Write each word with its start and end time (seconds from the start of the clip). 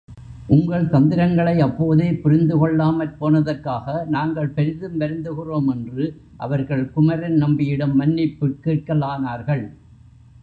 உங்கள் 0.47 0.89
தந்திரங்களை 0.89 1.59
அப்போதே 1.59 2.11
புரிந்துகொள்ளாமற் 2.11 3.15
போனதற்காக 3.21 4.05
நாங்கள் 4.05 4.49
பெரிதும் 4.49 4.99
வருந்துகிறோம் 4.99 5.69
என்று 5.69 6.21
அவர்கள் 6.37 6.91
குமரன் 6.91 7.35
நம்பியிடம் 7.35 7.95
மன்னிப்புக் 7.95 8.59
கேட்கலானார்கள். 8.63 9.63